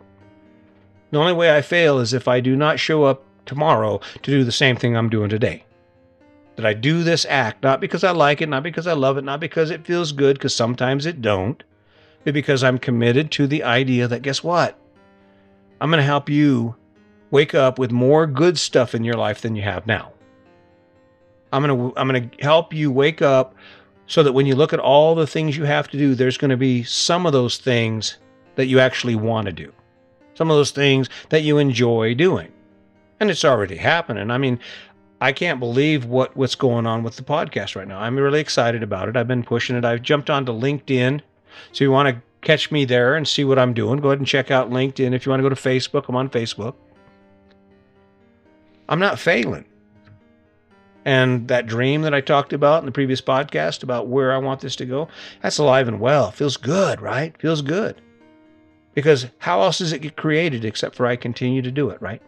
The 1.12 1.18
only 1.18 1.32
way 1.34 1.56
I 1.56 1.62
fail 1.62 2.00
is 2.00 2.12
if 2.12 2.26
I 2.26 2.40
do 2.40 2.56
not 2.56 2.80
show 2.80 3.04
up 3.04 3.24
tomorrow 3.50 4.00
to 4.22 4.30
do 4.30 4.44
the 4.44 4.52
same 4.52 4.76
thing 4.76 4.96
I'm 4.96 5.10
doing 5.10 5.28
today. 5.28 5.64
That 6.54 6.64
I 6.64 6.72
do 6.72 7.02
this 7.02 7.26
act 7.28 7.64
not 7.64 7.80
because 7.80 8.04
I 8.04 8.12
like 8.12 8.40
it, 8.40 8.48
not 8.48 8.62
because 8.62 8.86
I 8.86 8.92
love 8.92 9.18
it, 9.18 9.24
not 9.24 9.40
because 9.40 9.70
it 9.70 9.84
feels 9.84 10.12
good, 10.12 10.38
because 10.38 10.54
sometimes 10.54 11.04
it 11.04 11.20
don't, 11.20 11.62
but 12.24 12.32
because 12.32 12.62
I'm 12.62 12.78
committed 12.78 13.32
to 13.32 13.48
the 13.48 13.64
idea 13.64 14.06
that 14.06 14.22
guess 14.22 14.44
what? 14.44 14.78
I'm 15.80 15.90
going 15.90 15.98
to 15.98 16.04
help 16.04 16.28
you 16.28 16.76
wake 17.32 17.54
up 17.54 17.78
with 17.78 17.90
more 17.90 18.26
good 18.26 18.56
stuff 18.56 18.94
in 18.94 19.02
your 19.02 19.14
life 19.14 19.40
than 19.40 19.56
you 19.56 19.62
have 19.62 19.86
now. 19.86 20.12
I'm 21.52 21.64
going 21.64 21.76
to 21.76 21.98
I'm 21.98 22.06
going 22.06 22.30
to 22.30 22.42
help 22.42 22.72
you 22.72 22.92
wake 22.92 23.20
up 23.20 23.56
so 24.06 24.22
that 24.22 24.32
when 24.32 24.46
you 24.46 24.54
look 24.54 24.72
at 24.72 24.78
all 24.78 25.16
the 25.16 25.26
things 25.26 25.56
you 25.56 25.64
have 25.64 25.88
to 25.88 25.98
do, 25.98 26.14
there's 26.14 26.38
going 26.38 26.50
to 26.50 26.56
be 26.56 26.84
some 26.84 27.26
of 27.26 27.32
those 27.32 27.58
things 27.58 28.18
that 28.54 28.66
you 28.66 28.78
actually 28.78 29.16
want 29.16 29.46
to 29.46 29.52
do. 29.52 29.72
Some 30.34 30.50
of 30.50 30.56
those 30.56 30.70
things 30.70 31.08
that 31.30 31.42
you 31.42 31.58
enjoy 31.58 32.14
doing 32.14 32.52
and 33.20 33.30
it's 33.30 33.44
already 33.44 33.76
happening. 33.76 34.30
I 34.30 34.38
mean, 34.38 34.58
I 35.20 35.32
can't 35.32 35.60
believe 35.60 36.06
what 36.06 36.36
what's 36.36 36.54
going 36.54 36.86
on 36.86 37.02
with 37.02 37.16
the 37.16 37.22
podcast 37.22 37.76
right 37.76 37.86
now. 37.86 38.00
I'm 38.00 38.16
really 38.16 38.40
excited 38.40 38.82
about 38.82 39.08
it. 39.08 39.16
I've 39.16 39.28
been 39.28 39.44
pushing 39.44 39.76
it. 39.76 39.84
I've 39.84 40.02
jumped 40.02 40.30
onto 40.30 40.52
LinkedIn. 40.52 41.20
So 41.72 41.84
you 41.84 41.92
want 41.92 42.08
to 42.08 42.22
catch 42.40 42.70
me 42.70 42.84
there 42.84 43.16
and 43.16 43.28
see 43.28 43.44
what 43.44 43.58
I'm 43.58 43.74
doing, 43.74 44.00
go 44.00 44.08
ahead 44.08 44.18
and 44.18 44.26
check 44.26 44.50
out 44.50 44.70
LinkedIn. 44.70 45.12
If 45.12 45.26
you 45.26 45.30
want 45.30 45.40
to 45.40 45.48
go 45.48 45.54
to 45.54 45.54
Facebook, 45.54 46.06
I'm 46.08 46.16
on 46.16 46.30
Facebook. 46.30 46.74
I'm 48.88 48.98
not 48.98 49.18
failing. 49.18 49.66
And 51.04 51.48
that 51.48 51.66
dream 51.66 52.02
that 52.02 52.14
I 52.14 52.20
talked 52.20 52.52
about 52.52 52.82
in 52.82 52.86
the 52.86 52.92
previous 52.92 53.20
podcast 53.20 53.82
about 53.82 54.08
where 54.08 54.32
I 54.32 54.38
want 54.38 54.60
this 54.60 54.76
to 54.76 54.86
go, 54.86 55.08
that's 55.42 55.58
alive 55.58 55.88
and 55.88 56.00
well. 56.00 56.30
Feels 56.30 56.56
good, 56.56 57.00
right? 57.00 57.36
Feels 57.38 57.62
good. 57.62 58.00
Because 58.94 59.26
how 59.38 59.62
else 59.62 59.78
does 59.78 59.92
it 59.92 60.02
get 60.02 60.16
created 60.16 60.64
except 60.64 60.96
for 60.96 61.06
I 61.06 61.16
continue 61.16 61.62
to 61.62 61.70
do 61.70 61.90
it, 61.90 62.02
right? 62.02 62.20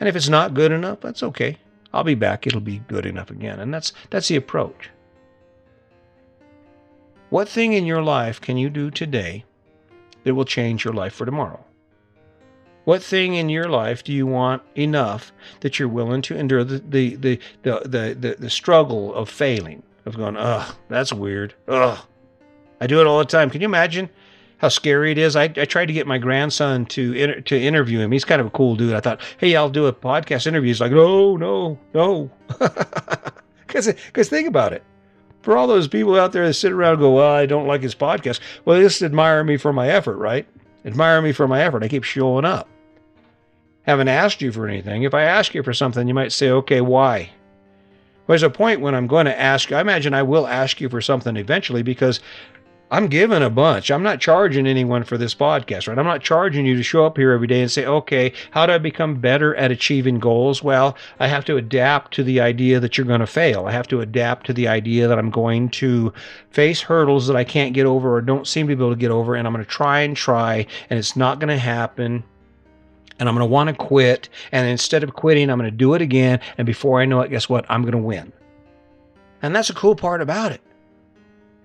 And 0.00 0.08
if 0.08 0.16
it's 0.16 0.28
not 0.28 0.54
good 0.54 0.72
enough, 0.72 1.00
that's 1.00 1.22
okay. 1.22 1.58
I'll 1.92 2.04
be 2.04 2.14
back. 2.14 2.46
It'll 2.46 2.60
be 2.60 2.78
good 2.88 3.06
enough 3.06 3.30
again. 3.30 3.60
And 3.60 3.72
that's 3.72 3.92
that's 4.08 4.28
the 4.28 4.36
approach. 4.36 4.90
What 7.28 7.48
thing 7.48 7.74
in 7.74 7.86
your 7.86 8.02
life 8.02 8.40
can 8.40 8.56
you 8.56 8.70
do 8.70 8.90
today 8.90 9.44
that 10.24 10.34
will 10.34 10.44
change 10.44 10.84
your 10.84 10.94
life 10.94 11.14
for 11.14 11.26
tomorrow? 11.26 11.64
What 12.84 13.02
thing 13.02 13.34
in 13.34 13.48
your 13.48 13.68
life 13.68 14.02
do 14.02 14.12
you 14.12 14.26
want 14.26 14.62
enough 14.74 15.32
that 15.60 15.78
you're 15.78 15.88
willing 15.88 16.22
to 16.22 16.36
endure 16.36 16.64
the 16.64 16.78
the 16.78 17.16
the 17.16 17.40
the 17.62 17.80
the, 17.84 18.16
the, 18.18 18.36
the 18.38 18.50
struggle 18.50 19.14
of 19.14 19.28
failing, 19.28 19.82
of 20.06 20.16
going, 20.16 20.36
ugh, 20.36 20.74
that's 20.88 21.12
weird. 21.12 21.54
Ugh. 21.68 21.98
I 22.80 22.86
do 22.86 23.00
it 23.00 23.06
all 23.06 23.18
the 23.18 23.26
time. 23.26 23.50
Can 23.50 23.60
you 23.60 23.66
imagine 23.66 24.08
how 24.60 24.68
scary 24.68 25.10
it 25.10 25.18
is. 25.18 25.36
I, 25.36 25.44
I 25.44 25.64
tried 25.64 25.86
to 25.86 25.92
get 25.92 26.06
my 26.06 26.18
grandson 26.18 26.86
to 26.86 27.12
inter- 27.14 27.40
to 27.40 27.58
interview 27.60 27.98
him. 27.98 28.12
He's 28.12 28.24
kind 28.24 28.40
of 28.40 28.46
a 28.46 28.50
cool 28.50 28.76
dude. 28.76 28.94
I 28.94 29.00
thought, 29.00 29.20
hey, 29.38 29.56
I'll 29.56 29.70
do 29.70 29.86
a 29.86 29.92
podcast 29.92 30.46
interview. 30.46 30.68
He's 30.68 30.80
like, 30.80 30.92
no, 30.92 31.36
no, 31.36 31.78
no. 31.94 32.30
Because 33.70 33.86
because 33.86 34.28
think 34.28 34.48
about 34.48 34.72
it. 34.72 34.82
For 35.42 35.56
all 35.56 35.68
those 35.68 35.86
people 35.86 36.18
out 36.18 36.32
there 36.32 36.44
that 36.46 36.54
sit 36.54 36.72
around 36.72 36.94
and 36.94 37.02
go, 37.02 37.12
well, 37.12 37.32
I 37.32 37.46
don't 37.46 37.68
like 37.68 37.82
his 37.82 37.94
podcast. 37.94 38.40
Well, 38.64 38.76
they 38.76 38.82
just 38.82 39.00
admire 39.00 39.44
me 39.44 39.56
for 39.56 39.72
my 39.72 39.88
effort, 39.88 40.16
right? 40.16 40.44
Admire 40.84 41.22
me 41.22 41.30
for 41.30 41.46
my 41.46 41.62
effort. 41.62 41.84
I 41.84 41.88
keep 41.88 42.02
showing 42.02 42.44
up. 42.44 42.68
Haven't 43.82 44.08
asked 44.08 44.42
you 44.42 44.50
for 44.50 44.66
anything. 44.66 45.04
If 45.04 45.14
I 45.14 45.22
ask 45.22 45.54
you 45.54 45.62
for 45.62 45.72
something, 45.72 46.08
you 46.08 46.14
might 46.14 46.32
say, 46.32 46.50
okay, 46.50 46.80
why? 46.80 47.30
Well, 48.26 48.34
there's 48.34 48.42
a 48.42 48.50
point 48.50 48.80
when 48.80 48.94
I'm 48.94 49.06
going 49.06 49.26
to 49.26 49.40
ask. 49.40 49.72
I 49.72 49.80
imagine 49.80 50.14
I 50.14 50.24
will 50.24 50.46
ask 50.46 50.80
you 50.80 50.88
for 50.88 51.00
something 51.00 51.36
eventually 51.36 51.82
because 51.82 52.20
I'm 52.92 53.06
giving 53.06 53.42
a 53.42 53.50
bunch. 53.50 53.88
I'm 53.92 54.02
not 54.02 54.20
charging 54.20 54.66
anyone 54.66 55.04
for 55.04 55.16
this 55.16 55.32
podcast, 55.32 55.86
right? 55.86 55.96
I'm 55.96 56.06
not 56.06 56.22
charging 56.22 56.66
you 56.66 56.76
to 56.76 56.82
show 56.82 57.06
up 57.06 57.16
here 57.16 57.30
every 57.30 57.46
day 57.46 57.60
and 57.60 57.70
say, 57.70 57.86
okay, 57.86 58.32
how 58.50 58.66
do 58.66 58.72
I 58.72 58.78
become 58.78 59.20
better 59.20 59.54
at 59.54 59.70
achieving 59.70 60.18
goals? 60.18 60.60
Well, 60.60 60.96
I 61.20 61.28
have 61.28 61.44
to 61.44 61.56
adapt 61.56 62.12
to 62.14 62.24
the 62.24 62.40
idea 62.40 62.80
that 62.80 62.98
you're 62.98 63.06
going 63.06 63.20
to 63.20 63.28
fail. 63.28 63.66
I 63.66 63.70
have 63.70 63.86
to 63.88 64.00
adapt 64.00 64.46
to 64.46 64.52
the 64.52 64.66
idea 64.66 65.06
that 65.06 65.20
I'm 65.20 65.30
going 65.30 65.68
to 65.70 66.12
face 66.50 66.80
hurdles 66.80 67.28
that 67.28 67.36
I 67.36 67.44
can't 67.44 67.74
get 67.74 67.86
over 67.86 68.16
or 68.16 68.20
don't 68.20 68.48
seem 68.48 68.66
to 68.66 68.74
be 68.74 68.82
able 68.82 68.92
to 68.92 69.00
get 69.00 69.12
over. 69.12 69.36
And 69.36 69.46
I'm 69.46 69.52
going 69.52 69.64
to 69.64 69.70
try 69.70 70.00
and 70.00 70.16
try, 70.16 70.66
and 70.88 70.98
it's 70.98 71.14
not 71.14 71.38
going 71.38 71.48
to 71.48 71.58
happen. 71.58 72.24
And 73.20 73.28
I'm 73.28 73.36
going 73.36 73.46
to 73.46 73.52
want 73.52 73.68
to 73.68 73.74
quit. 73.76 74.28
And 74.50 74.68
instead 74.68 75.04
of 75.04 75.14
quitting, 75.14 75.48
I'm 75.48 75.58
going 75.58 75.70
to 75.70 75.76
do 75.76 75.94
it 75.94 76.02
again. 76.02 76.40
And 76.58 76.66
before 76.66 77.00
I 77.00 77.04
know 77.04 77.20
it, 77.20 77.30
guess 77.30 77.48
what? 77.48 77.66
I'm 77.68 77.82
going 77.82 77.92
to 77.92 77.98
win. 77.98 78.32
And 79.42 79.54
that's 79.54 79.70
a 79.70 79.74
cool 79.74 79.94
part 79.94 80.20
about 80.20 80.50
it. 80.50 80.60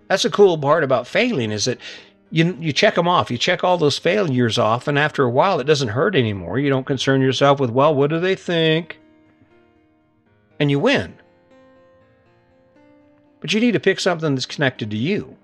That's 0.08 0.24
the 0.24 0.30
cool 0.30 0.58
part 0.58 0.84
about 0.84 1.08
failing 1.08 1.52
is 1.52 1.66
that 1.66 1.80
you 2.32 2.58
you 2.60 2.74
check 2.74 2.96
them 2.96 3.08
off. 3.08 3.32
You 3.32 3.38
check 3.38 3.64
all 3.64 3.78
those 3.78 3.98
failures 3.98 4.58
off, 4.58 4.88
and 4.88 5.00
after 5.00 5.24
a 5.24 5.30
while, 5.30 5.60
it 5.60 5.66
doesn't 5.66 5.90
hurt 5.90 6.16
anymore. 6.16 6.60
You 6.60 6.70
don't 6.70 6.86
concern 6.86 7.22
yourself 7.22 7.60
with, 7.60 7.70
well, 7.70 7.94
what 7.94 8.10
do 8.10 8.20
they 8.20 8.36
think? 8.36 9.00
And 10.60 10.70
you 10.72 10.80
win. 10.80 11.16
But 13.40 13.54
you 13.54 13.60
need 13.60 13.74
to 13.74 13.80
pick 13.80 14.00
something 14.00 14.34
that's 14.34 14.46
connected 14.46 14.90
to 14.92 14.98
you. 14.98 15.38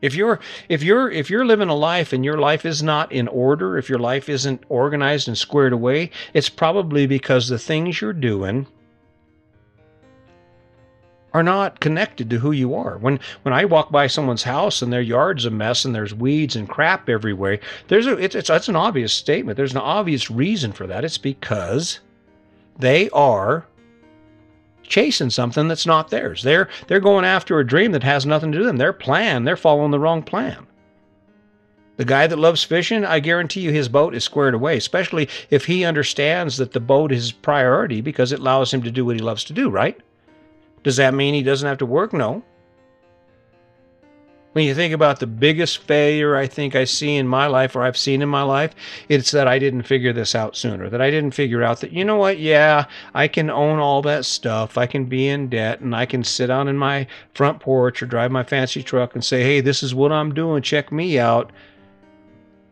If 0.00 0.16
you're 0.16 0.40
if 0.68 0.82
you're 0.82 1.10
if 1.10 1.30
you're 1.30 1.44
living 1.44 1.68
a 1.68 1.76
life 1.76 2.12
and 2.12 2.24
your 2.24 2.38
life 2.38 2.66
is 2.66 2.82
not 2.82 3.12
in 3.12 3.28
order, 3.28 3.78
if 3.78 3.88
your 3.88 4.00
life 4.00 4.28
isn't 4.28 4.64
organized 4.68 5.28
and 5.28 5.38
squared 5.38 5.72
away, 5.72 6.10
it's 6.34 6.48
probably 6.48 7.06
because 7.06 7.48
the 7.48 7.58
things 7.58 8.00
you're 8.00 8.12
doing 8.12 8.66
are 11.34 11.42
not 11.42 11.80
connected 11.80 12.28
to 12.30 12.38
who 12.38 12.52
you 12.52 12.74
are. 12.74 12.98
When 12.98 13.18
when 13.42 13.54
I 13.54 13.64
walk 13.64 13.90
by 13.90 14.06
someone's 14.06 14.42
house 14.42 14.82
and 14.82 14.92
their 14.92 15.00
yard's 15.00 15.44
a 15.44 15.50
mess 15.50 15.84
and 15.84 15.94
there's 15.94 16.14
weeds 16.14 16.56
and 16.56 16.68
crap 16.68 17.08
everywhere, 17.08 17.60
there's 17.88 18.06
a 18.06 18.16
it's, 18.16 18.34
it's 18.34 18.48
that's 18.48 18.68
an 18.68 18.76
obvious 18.76 19.12
statement. 19.12 19.56
There's 19.56 19.72
an 19.72 19.78
obvious 19.78 20.30
reason 20.30 20.72
for 20.72 20.86
that. 20.86 21.04
It's 21.04 21.18
because 21.18 22.00
they 22.78 23.08
are 23.10 23.66
chasing 24.82 25.30
something 25.30 25.68
that's 25.68 25.86
not 25.86 26.10
theirs. 26.10 26.42
They're 26.42 26.68
they're 26.86 27.00
going 27.00 27.24
after 27.24 27.58
a 27.58 27.66
dream 27.66 27.92
that 27.92 28.02
has 28.02 28.26
nothing 28.26 28.52
to 28.52 28.58
do 28.58 28.62
with 28.62 28.68
them. 28.68 28.76
Their 28.76 28.92
plan, 28.92 29.44
they're 29.44 29.56
following 29.56 29.90
the 29.90 30.00
wrong 30.00 30.22
plan. 30.22 30.66
The 31.96 32.04
guy 32.06 32.26
that 32.26 32.38
loves 32.38 32.64
fishing, 32.64 33.04
I 33.04 33.20
guarantee 33.20 33.60
you 33.60 33.70
his 33.70 33.88
boat 33.88 34.14
is 34.14 34.24
squared 34.24 34.54
away, 34.54 34.76
especially 34.76 35.28
if 35.50 35.66
he 35.66 35.84
understands 35.84 36.56
that 36.56 36.72
the 36.72 36.80
boat 36.80 37.12
is 37.12 37.32
priority 37.32 38.00
because 38.00 38.32
it 38.32 38.40
allows 38.40 38.72
him 38.72 38.82
to 38.82 38.90
do 38.90 39.04
what 39.04 39.16
he 39.16 39.22
loves 39.22 39.44
to 39.44 39.52
do, 39.52 39.68
right? 39.68 40.00
Does 40.82 40.96
that 40.96 41.14
mean 41.14 41.34
he 41.34 41.42
doesn't 41.42 41.68
have 41.68 41.78
to 41.78 41.86
work? 41.86 42.12
No. 42.12 42.42
When 44.52 44.66
you 44.66 44.74
think 44.74 44.92
about 44.92 45.18
the 45.18 45.26
biggest 45.26 45.78
failure 45.78 46.36
I 46.36 46.46
think 46.46 46.76
I 46.76 46.84
see 46.84 47.16
in 47.16 47.26
my 47.26 47.46
life 47.46 47.74
or 47.74 47.82
I've 47.82 47.96
seen 47.96 48.20
in 48.20 48.28
my 48.28 48.42
life, 48.42 48.74
it's 49.08 49.30
that 49.30 49.48
I 49.48 49.58
didn't 49.58 49.84
figure 49.84 50.12
this 50.12 50.34
out 50.34 50.56
sooner. 50.56 50.90
That 50.90 51.00
I 51.00 51.10
didn't 51.10 51.30
figure 51.30 51.62
out 51.62 51.80
that, 51.80 51.92
you 51.92 52.04
know 52.04 52.18
what, 52.18 52.38
yeah, 52.38 52.84
I 53.14 53.28
can 53.28 53.48
own 53.48 53.78
all 53.78 54.02
that 54.02 54.26
stuff. 54.26 54.76
I 54.76 54.86
can 54.86 55.06
be 55.06 55.26
in 55.26 55.48
debt 55.48 55.80
and 55.80 55.96
I 55.96 56.04
can 56.04 56.22
sit 56.22 56.50
out 56.50 56.68
in 56.68 56.76
my 56.76 57.06
front 57.34 57.60
porch 57.60 58.02
or 58.02 58.06
drive 58.06 58.30
my 58.30 58.42
fancy 58.42 58.82
truck 58.82 59.14
and 59.14 59.24
say, 59.24 59.42
hey, 59.42 59.62
this 59.62 59.82
is 59.82 59.94
what 59.94 60.12
I'm 60.12 60.34
doing. 60.34 60.62
Check 60.62 60.92
me 60.92 61.18
out. 61.18 61.50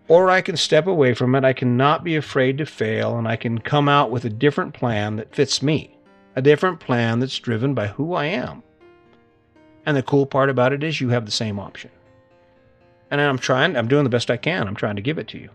Or 0.06 0.28
I 0.28 0.42
can 0.42 0.58
step 0.58 0.86
away 0.86 1.14
from 1.14 1.34
it. 1.34 1.44
I 1.44 1.54
cannot 1.54 2.04
be 2.04 2.16
afraid 2.16 2.58
to 2.58 2.66
fail 2.66 3.16
and 3.16 3.26
I 3.26 3.36
can 3.36 3.58
come 3.58 3.88
out 3.88 4.10
with 4.10 4.26
a 4.26 4.30
different 4.30 4.74
plan 4.74 5.16
that 5.16 5.34
fits 5.34 5.62
me 5.62 5.96
a 6.40 6.42
different 6.42 6.80
plan 6.80 7.20
that's 7.20 7.38
driven 7.38 7.74
by 7.74 7.86
who 7.86 8.14
I 8.14 8.24
am. 8.24 8.62
And 9.84 9.94
the 9.94 10.02
cool 10.02 10.24
part 10.24 10.48
about 10.48 10.72
it 10.72 10.82
is 10.82 10.98
you 10.98 11.10
have 11.10 11.26
the 11.26 11.30
same 11.30 11.58
option. 11.58 11.90
And 13.10 13.20
I'm 13.20 13.36
trying, 13.36 13.76
I'm 13.76 13.88
doing 13.88 14.04
the 14.04 14.10
best 14.10 14.30
I 14.30 14.38
can. 14.38 14.66
I'm 14.66 14.74
trying 14.74 14.96
to 14.96 15.02
give 15.02 15.18
it 15.18 15.28
to 15.28 15.38
you. 15.38 15.50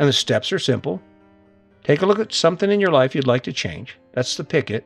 And 0.00 0.08
the 0.08 0.12
steps 0.12 0.52
are 0.52 0.58
simple. 0.58 1.00
Take 1.84 2.02
a 2.02 2.06
look 2.06 2.18
at 2.18 2.32
something 2.32 2.72
in 2.72 2.80
your 2.80 2.90
life 2.90 3.14
you'd 3.14 3.28
like 3.28 3.44
to 3.44 3.52
change. 3.52 3.96
That's 4.14 4.36
the 4.36 4.42
pick 4.42 4.68
it. 4.68 4.84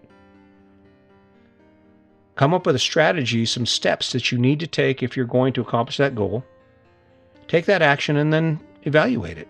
Come 2.36 2.52
up 2.52 2.66
with 2.66 2.76
a 2.76 2.80
strategy, 2.80 3.46
some 3.46 3.64
steps 3.64 4.12
that 4.12 4.30
you 4.30 4.36
need 4.36 4.60
to 4.60 4.66
take 4.66 5.02
if 5.02 5.16
you're 5.16 5.24
going 5.24 5.54
to 5.54 5.62
accomplish 5.62 5.96
that 5.96 6.14
goal. 6.14 6.44
Take 7.48 7.64
that 7.64 7.80
action 7.80 8.18
and 8.18 8.30
then 8.30 8.60
evaluate 8.82 9.38
it. 9.38 9.48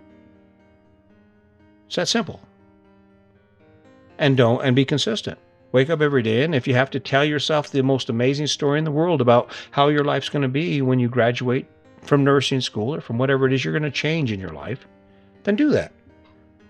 It's 1.89 1.97
that 1.97 2.07
simple 2.07 2.41
and 4.19 4.37
don't 4.37 4.63
and 4.63 4.77
be 4.77 4.85
consistent. 4.85 5.39
Wake 5.73 5.91
up 5.91 6.01
every 6.01 6.23
day, 6.23 6.45
and 6.45 6.55
if 6.55 6.69
you 6.69 6.75
have 6.75 6.91
to 6.91 7.01
tell 7.01 7.25
yourself 7.25 7.71
the 7.71 7.83
most 7.83 8.09
amazing 8.09 8.47
story 8.47 8.79
in 8.79 8.85
the 8.85 8.93
world 8.93 9.21
about 9.21 9.51
how 9.73 9.89
your 9.89 10.05
life's 10.05 10.29
going 10.29 10.43
to 10.43 10.49
be 10.49 10.81
when 10.81 11.01
you 11.01 11.09
graduate 11.09 11.67
from 12.03 12.23
nursing 12.23 12.61
school 12.61 12.95
or 12.95 13.01
from 13.01 13.19
whatever 13.19 13.47
it 13.47 13.53
is 13.53 13.65
you're 13.65 13.73
going 13.73 13.83
to 13.83 13.91
change 13.91 14.31
in 14.31 14.39
your 14.39 14.53
life, 14.53 14.87
then 15.43 15.57
do 15.57 15.71
that. 15.71 15.93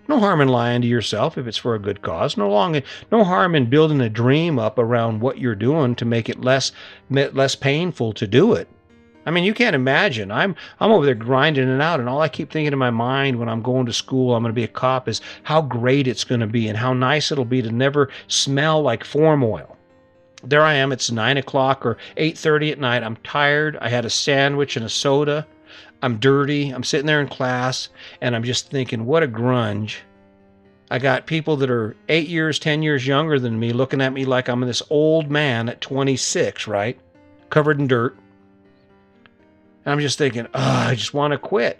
No 0.06 0.20
harm 0.20 0.40
in 0.40 0.48
lying 0.48 0.82
to 0.82 0.88
yourself 0.88 1.38
if 1.38 1.46
it's 1.46 1.56
for 1.56 1.74
a 1.74 1.78
good 1.78 2.02
cause. 2.02 2.36
No 2.36 2.50
long, 2.50 2.80
no 3.10 3.24
harm 3.24 3.54
in 3.54 3.70
building 3.70 4.00
a 4.00 4.10
dream 4.10 4.58
up 4.58 4.78
around 4.78 5.20
what 5.20 5.38
you're 5.38 5.54
doing 5.54 5.94
to 5.96 6.04
make 6.04 6.28
it 6.28 6.42
less 6.42 6.72
less 7.10 7.54
painful 7.54 8.12
to 8.14 8.26
do 8.26 8.52
it. 8.52 8.68
I 9.26 9.31
mean, 9.31 9.45
you 9.45 9.54
can't 9.54 9.75
imagine. 9.75 10.31
I'm 10.31 10.54
I'm 10.81 10.90
over 10.90 11.07
there 11.07 11.14
grinding 11.14 11.69
it 11.69 11.81
out, 11.81 12.00
and 12.00 12.09
all 12.09 12.21
I 12.21 12.28
keep 12.28 12.50
thinking 12.50 12.73
in 12.73 12.78
my 12.78 12.90
mind 12.90 13.38
when 13.38 13.49
I'm 13.49 13.62
going 13.62 13.87
to 13.87 13.93
school, 13.93 14.35
I'm 14.35 14.43
going 14.43 14.52
to 14.52 14.54
be 14.54 14.64
a 14.64 14.69
cop, 14.69 15.09
is 15.09 15.21
how 15.45 15.62
great 15.62 16.07
it's 16.07 16.25
going 16.25 16.40
to 16.40 16.47
be 16.47 16.69
and 16.69 16.76
how 16.76 16.93
nice 16.93 17.33
it'll 17.33 17.45
be 17.45 17.62
to 17.62 17.71
never 17.71 18.11
smell 18.28 18.83
like 18.83 19.04
form 19.04 19.43
oil. 19.43 19.76
There 20.43 20.62
I 20.62 20.75
am. 20.75 20.93
It's 20.93 21.11
nine 21.11 21.38
o'clock 21.38 21.87
or 21.87 21.97
eight 22.16 22.37
thirty 22.37 22.71
at 22.71 22.78
night. 22.78 23.02
I'm 23.02 23.16
tired. 23.16 23.78
I 23.81 23.88
had 23.88 24.04
a 24.04 24.11
sandwich 24.11 24.76
and 24.76 24.85
a 24.85 24.90
soda. 24.90 25.47
I'm 26.02 26.19
dirty. 26.19 26.69
I'm 26.69 26.85
sitting 26.85 27.07
there 27.07 27.23
in 27.23 27.28
class, 27.28 27.88
and 28.21 28.37
I'm 28.37 28.45
just 28.45 28.71
thinking, 28.71 29.07
what 29.07 29.23
a 29.23 29.28
grunge. 29.28 29.97
I 30.90 30.99
got 30.99 31.26
people 31.26 31.57
that 31.57 31.71
are 31.71 31.97
eight 32.11 32.28
years, 32.28 32.59
ten 32.59 32.83
years 32.83 33.07
younger 33.07 33.38
than 33.38 33.59
me 33.59 33.73
looking 33.73 34.02
at 34.02 34.12
me 34.12 34.26
like 34.26 34.49
I'm 34.49 34.61
this 34.61 34.83
old 34.90 35.31
man 35.31 35.71
at 35.71 35.81
26, 35.81 36.69
right? 36.69 37.00
Covered 37.49 37.81
in 37.81 37.87
dirt 37.87 38.19
and 39.84 39.92
I'm 39.92 40.00
just 40.00 40.18
thinking, 40.18 40.46
oh, 40.54 40.60
I 40.88 40.94
just 40.94 41.14
want 41.14 41.32
to 41.32 41.38
quit. 41.38 41.78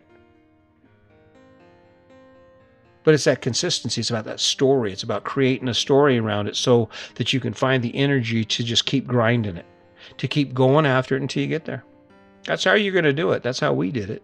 But 3.03 3.15
it's 3.15 3.25
that 3.25 3.43
consistency. 3.43 4.01
It's 4.01 4.11
about 4.11 4.25
that 4.25 4.41
story. 4.41 4.93
It's 4.93 5.03
about 5.03 5.25
creating 5.25 5.69
a 5.69 5.75
story 5.75 6.19
around 6.19 6.47
it 6.49 6.57
so 6.57 6.89
that 7.17 7.33
you 7.33 7.41
can 7.41 7.53
find 7.53 7.83
the 7.83 7.95
energy 7.95 8.45
to 8.45 8.65
just 8.65 8.87
keep 8.87 9.07
grinding 9.07 9.57
it, 9.57 9.67
to 10.17 10.27
keep 10.27 10.55
going 10.55 10.87
after 10.87 11.15
it 11.15 11.23
until 11.23 11.43
you 11.43 11.49
get 11.49 11.67
there. 11.67 11.85
That's 12.45 12.65
how 12.65 12.75
you're 12.75 12.93
going 12.93 13.05
to 13.05 13.13
do 13.13 13.33
it. 13.33 13.43
That's 13.43 13.61
how 13.61 13.73
we 13.73 13.91
did 13.91 14.11
it. 14.11 14.23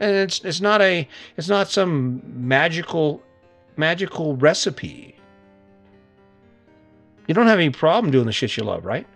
And 0.00 0.16
it's 0.16 0.40
it's 0.44 0.60
not 0.60 0.82
a 0.82 1.06
it's 1.36 1.48
not 1.48 1.68
some 1.68 2.22
magical 2.24 3.22
magical 3.76 4.36
recipe. 4.36 5.16
You 7.28 7.34
don't 7.34 7.46
have 7.46 7.58
any 7.58 7.70
problem 7.70 8.10
doing 8.10 8.26
the 8.26 8.32
shit 8.32 8.56
you 8.56 8.64
love, 8.64 8.84
right? 8.84 9.06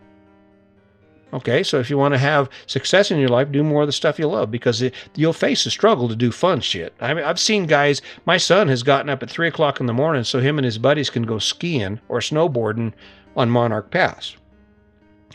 Okay, 1.32 1.64
so 1.64 1.80
if 1.80 1.90
you 1.90 1.98
want 1.98 2.14
to 2.14 2.18
have 2.18 2.48
success 2.66 3.10
in 3.10 3.18
your 3.18 3.28
life, 3.28 3.50
do 3.50 3.64
more 3.64 3.82
of 3.82 3.88
the 3.88 3.92
stuff 3.92 4.18
you 4.18 4.28
love 4.28 4.50
because 4.50 4.80
it, 4.80 4.94
you'll 5.16 5.32
face 5.32 5.66
a 5.66 5.70
struggle 5.70 6.08
to 6.08 6.14
do 6.14 6.30
fun 6.30 6.60
shit. 6.60 6.94
I 7.00 7.14
mean, 7.14 7.24
I've 7.24 7.40
seen 7.40 7.66
guys. 7.66 8.00
My 8.26 8.36
son 8.36 8.68
has 8.68 8.84
gotten 8.84 9.10
up 9.10 9.22
at 9.22 9.30
three 9.30 9.48
o'clock 9.48 9.80
in 9.80 9.86
the 9.86 9.92
morning 9.92 10.22
so 10.22 10.38
him 10.38 10.56
and 10.56 10.64
his 10.64 10.78
buddies 10.78 11.10
can 11.10 11.24
go 11.24 11.38
skiing 11.38 12.00
or 12.08 12.20
snowboarding 12.20 12.92
on 13.36 13.50
Monarch 13.50 13.90
Pass. 13.90 14.36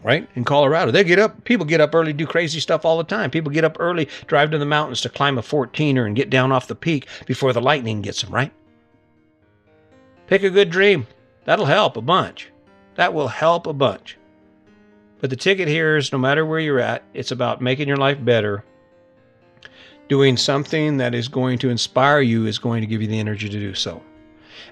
Right 0.02 0.28
in 0.34 0.46
Colorado, 0.46 0.92
they 0.92 1.04
get 1.04 1.20
up. 1.20 1.44
People 1.44 1.66
get 1.66 1.82
up 1.82 1.94
early, 1.94 2.14
do 2.14 2.26
crazy 2.26 2.60
stuff 2.60 2.86
all 2.86 2.98
the 2.98 3.04
time. 3.04 3.30
People 3.30 3.52
get 3.52 3.66
up 3.66 3.78
early, 3.80 4.08
drive 4.26 4.50
to 4.52 4.58
the 4.58 4.66
mountains 4.66 5.02
to 5.02 5.10
climb 5.10 5.38
a 5.38 5.44
14er 5.44 6.08
and 6.08 6.16
get 6.16 6.32
down 6.32 6.52
off 6.52 6.68
the 6.68 6.74
peak 6.74 7.08
before 7.28 7.54
the 7.54 7.62
lightning 7.62 8.02
gets 8.02 8.22
them. 8.22 8.34
Right. 8.34 8.52
Pick 10.26 10.42
a 10.42 10.50
good 10.50 10.72
dream. 10.72 11.06
That'll 11.44 11.66
help 11.66 11.98
a 11.98 12.02
bunch. 12.02 12.50
That 12.96 13.14
will 13.14 13.28
help 13.28 13.68
a 13.68 13.74
bunch. 13.74 14.18
But 15.22 15.30
the 15.30 15.36
ticket 15.36 15.68
here 15.68 15.98
is 15.98 16.12
no 16.12 16.18
matter 16.18 16.46
where 16.46 16.60
you're 16.60 16.80
at, 16.80 17.04
it's 17.14 17.32
about 17.32 17.62
making 17.62 17.88
your 17.88 17.98
life 17.98 18.24
better. 18.24 18.66
Doing 20.10 20.36
something 20.36 20.98
that 20.98 21.16
is 21.16 21.30
going 21.30 21.60
to 21.60 21.70
inspire 21.70 22.22
you 22.22 22.48
is 22.48 22.60
going 22.60 22.82
to 22.82 22.88
give 22.88 23.02
you 23.02 23.08
the 23.08 23.20
energy 23.20 23.48
to 23.48 23.60
do 23.60 23.74
so. 23.74 24.02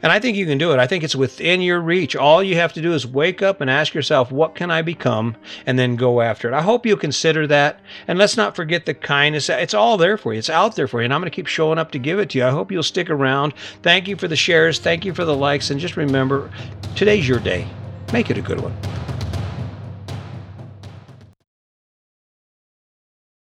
And 0.01 0.11
I 0.11 0.19
think 0.19 0.37
you 0.37 0.45
can 0.45 0.57
do 0.57 0.71
it. 0.71 0.79
I 0.79 0.87
think 0.87 1.03
it's 1.03 1.15
within 1.15 1.61
your 1.61 1.81
reach. 1.81 2.15
All 2.15 2.41
you 2.41 2.55
have 2.55 2.73
to 2.73 2.81
do 2.81 2.93
is 2.93 3.05
wake 3.05 3.41
up 3.41 3.59
and 3.59 3.69
ask 3.69 3.93
yourself, 3.93 4.31
what 4.31 4.55
can 4.55 4.71
I 4.71 4.81
become? 4.81 5.35
And 5.65 5.77
then 5.77 5.95
go 5.95 6.21
after 6.21 6.47
it. 6.47 6.53
I 6.53 6.61
hope 6.61 6.85
you'll 6.85 6.97
consider 6.97 7.47
that. 7.47 7.79
And 8.07 8.17
let's 8.17 8.37
not 8.37 8.55
forget 8.55 8.85
the 8.85 8.93
kindness. 8.93 9.49
It's 9.49 9.73
all 9.73 9.97
there 9.97 10.17
for 10.17 10.33
you. 10.33 10.39
It's 10.39 10.49
out 10.49 10.75
there 10.75 10.87
for 10.87 11.01
you. 11.01 11.05
And 11.05 11.13
I'm 11.13 11.21
going 11.21 11.31
to 11.31 11.35
keep 11.35 11.47
showing 11.47 11.79
up 11.79 11.91
to 11.91 11.99
give 11.99 12.19
it 12.19 12.29
to 12.31 12.37
you. 12.37 12.45
I 12.45 12.51
hope 12.51 12.71
you'll 12.71 12.83
stick 12.83 13.09
around. 13.09 13.53
Thank 13.81 14.07
you 14.07 14.15
for 14.15 14.27
the 14.27 14.35
shares. 14.35 14.79
Thank 14.79 15.05
you 15.05 15.13
for 15.13 15.25
the 15.25 15.35
likes. 15.35 15.69
And 15.69 15.79
just 15.79 15.97
remember, 15.97 16.49
today's 16.95 17.27
your 17.27 17.39
day. 17.39 17.67
Make 18.13 18.29
it 18.29 18.37
a 18.37 18.41
good 18.41 18.61
one. 18.61 18.75